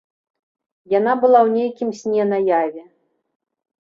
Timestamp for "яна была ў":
0.99-1.49